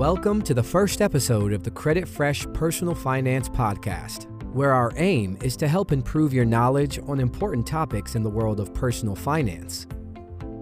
[0.00, 5.58] Welcome to the first episode of the CreditFresh Personal Finance Podcast, where our aim is
[5.58, 9.86] to help improve your knowledge on important topics in the world of personal finance.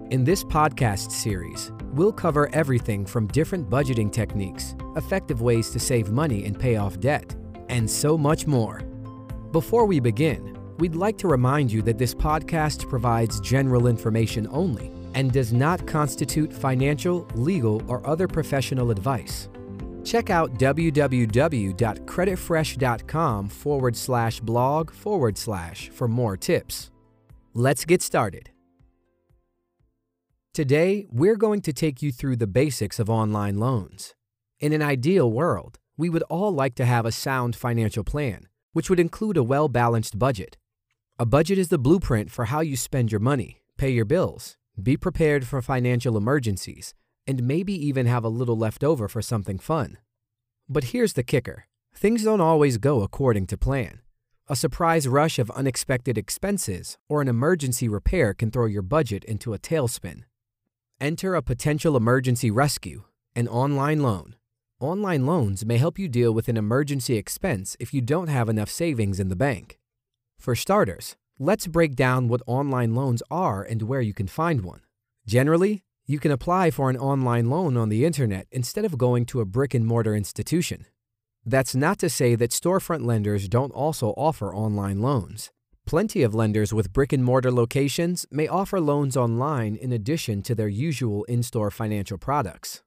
[0.09, 6.11] In this podcast series, we'll cover everything from different budgeting techniques, effective ways to save
[6.11, 7.33] money and pay off debt,
[7.69, 8.81] and so much more.
[9.53, 14.91] Before we begin, we'd like to remind you that this podcast provides general information only
[15.15, 19.49] and does not constitute financial, legal, or other professional advice.
[20.03, 26.91] Check out www.creditfresh.com forward slash blog forward slash for more tips.
[27.53, 28.51] Let's get started.
[30.53, 34.15] Today, we're going to take you through the basics of online loans.
[34.59, 38.89] In an ideal world, we would all like to have a sound financial plan, which
[38.89, 40.57] would include a well balanced budget.
[41.17, 44.97] A budget is the blueprint for how you spend your money, pay your bills, be
[44.97, 46.93] prepared for financial emergencies,
[47.27, 49.97] and maybe even have a little left over for something fun.
[50.67, 54.01] But here's the kicker things don't always go according to plan.
[54.47, 59.53] A surprise rush of unexpected expenses or an emergency repair can throw your budget into
[59.53, 60.23] a tailspin.
[60.99, 63.03] Enter a potential emergency rescue,
[63.35, 64.35] an online loan.
[64.79, 68.69] Online loans may help you deal with an emergency expense if you don't have enough
[68.69, 69.77] savings in the bank.
[70.39, 74.81] For starters, Let's break down what online loans are and where you can find one.
[75.25, 79.39] Generally, you can apply for an online loan on the internet instead of going to
[79.39, 80.85] a brick and mortar institution.
[81.45, 85.49] That's not to say that storefront lenders don't also offer online loans.
[85.85, 90.53] Plenty of lenders with brick and mortar locations may offer loans online in addition to
[90.53, 92.83] their usual in store financial products.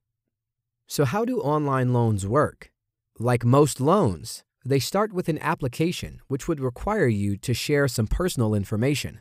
[0.87, 2.71] So, how do online loans work?
[3.19, 8.07] Like most loans, they start with an application which would require you to share some
[8.07, 9.21] personal information.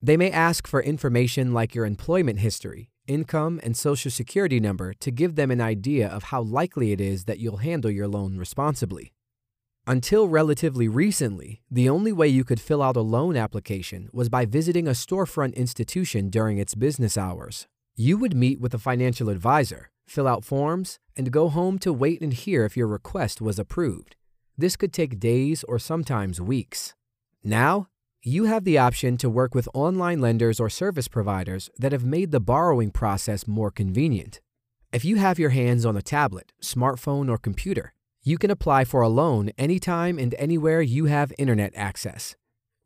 [0.00, 5.10] They may ask for information like your employment history, income, and social security number to
[5.10, 9.12] give them an idea of how likely it is that you'll handle your loan responsibly.
[9.86, 14.44] Until relatively recently, the only way you could fill out a loan application was by
[14.44, 17.66] visiting a storefront institution during its business hours.
[17.96, 22.20] You would meet with a financial advisor, fill out forms, and go home to wait
[22.20, 24.16] and hear if your request was approved.
[24.62, 26.94] This could take days or sometimes weeks.
[27.42, 27.88] Now,
[28.22, 32.30] you have the option to work with online lenders or service providers that have made
[32.30, 34.40] the borrowing process more convenient.
[34.92, 39.00] If you have your hands on a tablet, smartphone, or computer, you can apply for
[39.00, 42.36] a loan anytime and anywhere you have internet access.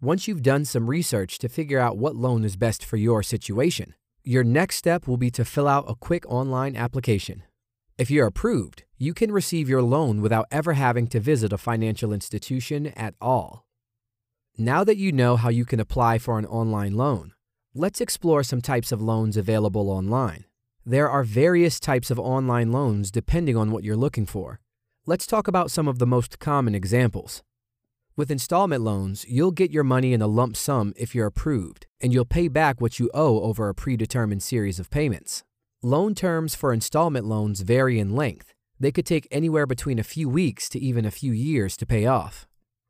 [0.00, 3.92] Once you've done some research to figure out what loan is best for your situation,
[4.24, 7.42] your next step will be to fill out a quick online application.
[7.98, 12.12] If you're approved, you can receive your loan without ever having to visit a financial
[12.12, 13.64] institution at all.
[14.58, 17.32] Now that you know how you can apply for an online loan,
[17.74, 20.44] let's explore some types of loans available online.
[20.84, 24.60] There are various types of online loans depending on what you're looking for.
[25.06, 27.42] Let's talk about some of the most common examples.
[28.14, 32.12] With installment loans, you'll get your money in a lump sum if you're approved, and
[32.12, 35.44] you'll pay back what you owe over a predetermined series of payments.
[35.82, 38.54] Loan terms for installment loans vary in length.
[38.80, 42.06] They could take anywhere between a few weeks to even a few years to pay
[42.06, 42.46] off.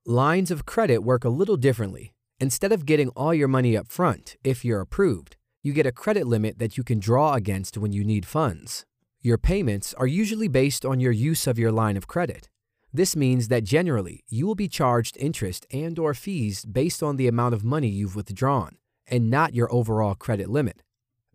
[0.07, 2.13] Lines of credit work a little differently.
[2.39, 6.29] Instead of getting all your money up front, if you're approved, you get a credit
[6.29, 8.85] limit that you can draw against when you need funds.
[9.21, 12.49] Your payments are usually based on your use of your line of credit.
[12.93, 17.27] This means that generally, you will be charged interest and or fees based on the
[17.27, 18.77] amount of money you've withdrawn
[19.09, 20.83] and not your overall credit limit.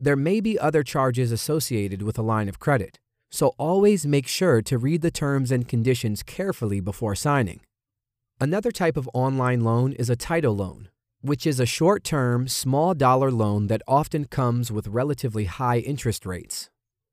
[0.04, 2.98] There may be other charges associated with a line of credit,
[3.30, 7.62] so always make sure to read the terms and conditions carefully before signing.
[8.40, 10.90] Another type of online loan is a title loan,
[11.22, 16.26] which is a short term, small dollar loan that often comes with relatively high interest
[16.26, 16.72] rates.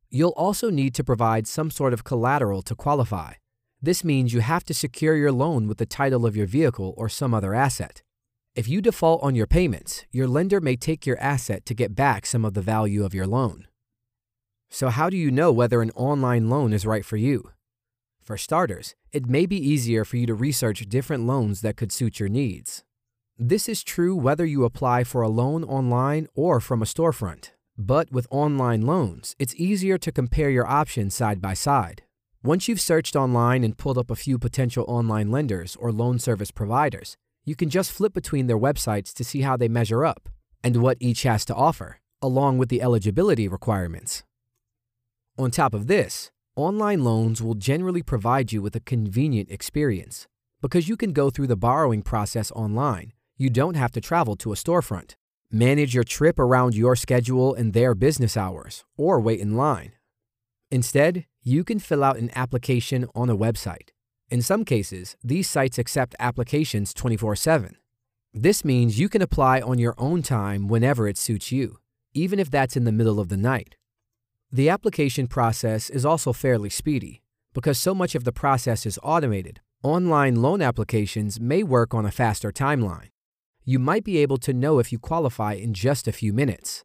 [0.09, 3.35] You'll also need to provide some sort of collateral to qualify.
[3.83, 7.11] This means you have to secure your loan with the title of your vehicle or
[7.11, 8.03] some other asset.
[8.55, 12.27] If you default on your payments, your lender may take your asset to get back
[12.27, 13.69] some of the value of your loan.
[14.69, 17.51] So, how do you know whether an online loan is right for you?
[18.21, 22.21] For starters, it may be easier for you to research different loans that could suit
[22.21, 22.85] your needs.
[23.39, 27.53] This is true whether you apply for a loan online or from a storefront.
[27.79, 32.03] But with online loans, it's easier to compare your options side by side.
[32.43, 36.51] Once you've searched online and pulled up a few potential online lenders or loan service
[36.51, 37.17] providers,
[37.49, 40.29] you can just flip between their websites to see how they measure up
[40.63, 44.23] and what each has to offer, along with the eligibility requirements.
[45.39, 50.27] On top of this, online loans will generally provide you with a convenient experience.
[50.61, 54.53] Because you can go through the borrowing process online, you don't have to travel to
[54.53, 55.15] a storefront,
[55.51, 59.93] manage your trip around your schedule and their business hours, or wait in line.
[60.71, 63.91] Instead, you can fill out an application on a website.
[64.31, 67.77] In some cases, these sites accept applications 24 7.
[68.35, 71.79] This means you can apply on your own time whenever it suits you,
[72.13, 73.77] even if that's in the middle of the night.
[74.53, 77.23] The application process is also fairly speedy.
[77.55, 82.11] Because so much of the process is automated, online loan applications may work on a
[82.11, 83.09] faster timeline.
[83.65, 86.85] You might be able to know if you qualify in just a few minutes.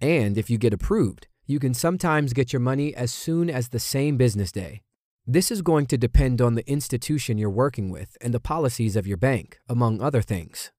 [0.00, 3.80] And if you get approved, you can sometimes get your money as soon as the
[3.80, 4.82] same business day.
[5.26, 9.06] This is going to depend on the institution you're working with and the policies of
[9.06, 10.70] your bank, among other things.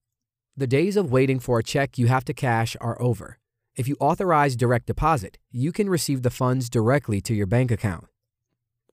[0.55, 3.39] The days of waiting for a check you have to cash are over.
[3.75, 8.05] If you authorize direct deposit, you can receive the funds directly to your bank account.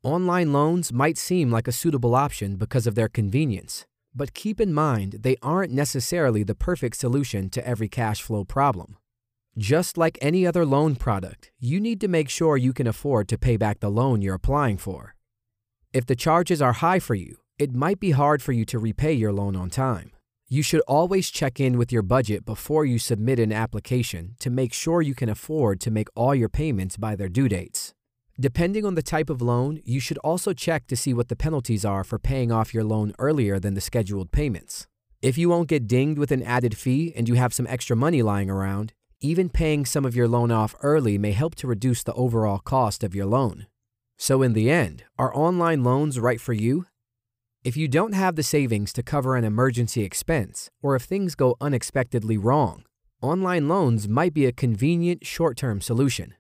[0.03, 3.85] Online loans might seem like a suitable option because of their convenience,
[4.15, 8.97] but keep in mind they aren't necessarily the perfect solution to every cash flow problem.
[9.59, 13.37] Just like any other loan product, you need to make sure you can afford to
[13.37, 15.15] pay back the loan you're applying for.
[15.93, 19.13] If the charges are high for you, it might be hard for you to repay
[19.13, 20.11] your loan on time.
[20.49, 24.73] You should always check in with your budget before you submit an application to make
[24.73, 27.93] sure you can afford to make all your payments by their due dates.
[28.41, 31.85] Depending on the type of loan, you should also check to see what the penalties
[31.85, 34.87] are for paying off your loan earlier than the scheduled payments.
[35.21, 38.23] If you won't get dinged with an added fee and you have some extra money
[38.23, 42.15] lying around, even paying some of your loan off early may help to reduce the
[42.15, 43.67] overall cost of your loan.
[44.23, 46.87] So, in the end, are online loans right for you?
[47.65, 51.57] If you don't have the savings to cover an emergency expense, or if things go
[51.61, 52.85] unexpectedly wrong,
[53.21, 56.35] online loans might be a convenient short term solution.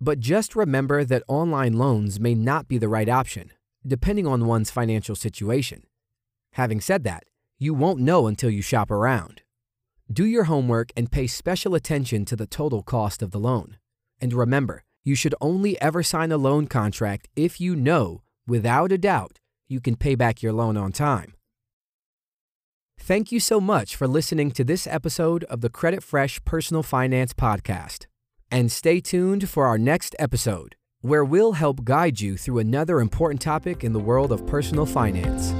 [0.00, 3.52] But just remember that online loans may not be the right option,
[3.86, 5.82] depending on one's financial situation.
[6.52, 7.24] Having said that,
[7.58, 9.42] you won't know until you shop around.
[10.10, 13.76] Do your homework and pay special attention to the total cost of the loan.
[14.22, 18.98] And remember, you should only ever sign a loan contract if you know, without a
[18.98, 19.38] doubt,
[19.68, 21.32] you can pay back your loan on time.
[22.98, 28.06] Thank you so much for listening to this episode of the CreditFresh Personal Finance Podcast.
[28.50, 33.40] And stay tuned for our next episode, where we'll help guide you through another important
[33.40, 35.52] topic in the world of personal finance.